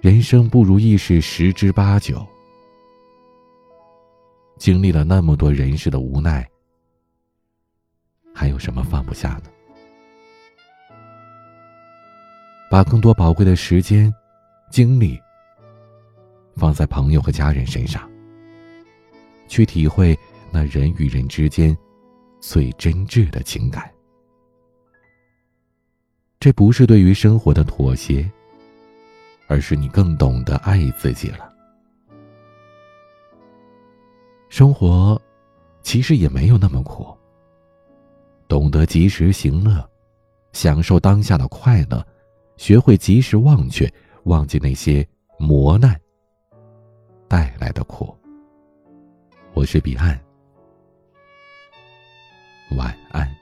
[0.00, 2.24] 人生不如意事十之八九。
[4.56, 6.48] 经历了那么多人世的无奈，
[8.32, 9.50] 还有什么放不下呢？
[12.70, 14.12] 把更多宝贵的时间、
[14.70, 15.18] 精力
[16.54, 18.08] 放在朋友和家人身上，
[19.48, 20.16] 去体会
[20.52, 21.76] 那人与人之间
[22.40, 23.90] 最真挚的情感。
[26.38, 28.30] 这不是对于生活的妥协，
[29.48, 31.52] 而是你更懂得爱自己了。
[34.48, 35.20] 生活
[35.82, 37.16] 其实也没有那么苦。
[38.46, 39.86] 懂得及时行乐，
[40.52, 42.06] 享受当下的快乐，
[42.56, 43.92] 学会及时忘却，
[44.24, 45.06] 忘记那些
[45.38, 46.00] 磨难
[47.26, 48.16] 带来的苦。
[49.52, 50.18] 我是彼岸，
[52.76, 53.37] 晚安。